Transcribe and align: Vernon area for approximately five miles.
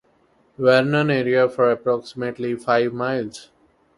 Vernon 0.57 1.11
area 1.11 1.47
for 1.47 1.69
approximately 1.69 2.55
five 2.55 2.91
miles. 2.91 3.51